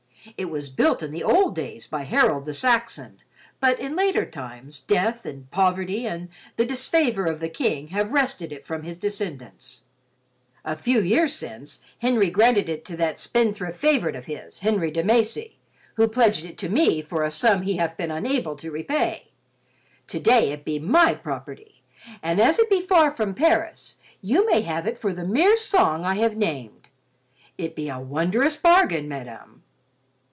It 0.37 0.51
was 0.51 0.69
built 0.69 1.01
in 1.01 1.09
the 1.11 1.23
old 1.23 1.55
days 1.55 1.87
by 1.87 2.03
Harold 2.03 2.45
the 2.45 2.53
Saxon, 2.53 3.17
but 3.59 3.79
in 3.79 3.95
later 3.95 4.23
times, 4.23 4.79
death 4.79 5.25
and 5.25 5.49
poverty 5.49 6.05
and 6.05 6.29
the 6.57 6.65
disfavor 6.65 7.25
of 7.25 7.39
the 7.39 7.49
King 7.49 7.87
have 7.87 8.11
wrested 8.11 8.51
it 8.51 8.63
from 8.63 8.83
his 8.83 8.99
descendants. 8.99 9.81
A 10.63 10.75
few 10.75 11.01
years 11.01 11.33
since, 11.33 11.79
Henry 11.99 12.29
granted 12.29 12.69
it 12.69 12.85
to 12.85 12.97
that 12.97 13.17
spend 13.17 13.55
thrift 13.55 13.79
favorite 13.79 14.15
of 14.15 14.27
his, 14.27 14.59
Henri 14.59 14.91
de 14.91 15.03
Macy, 15.03 15.57
who 15.95 16.07
pledged 16.07 16.45
it 16.45 16.57
to 16.59 16.69
me 16.69 17.01
for 17.01 17.23
a 17.23 17.31
sum 17.31 17.63
he 17.63 17.77
hath 17.77 17.97
been 17.97 18.11
unable 18.11 18.55
to 18.57 18.69
repay. 18.69 19.31
Today 20.05 20.51
it 20.51 20.63
be 20.63 20.77
my 20.77 21.15
property, 21.15 21.81
and 22.21 22.39
as 22.39 22.59
it 22.59 22.69
be 22.69 22.81
far 22.81 23.09
from 23.11 23.33
Paris, 23.33 23.97
you 24.21 24.45
may 24.47 24.61
have 24.61 24.85
it 24.85 24.99
for 24.99 25.15
the 25.15 25.25
mere 25.25 25.57
song 25.57 26.05
I 26.05 26.15
have 26.17 26.37
named. 26.37 26.89
It 27.57 27.75
be 27.75 27.89
a 27.89 27.99
wondrous 27.99 28.55
bargain, 28.55 29.07
madame." 29.07 29.63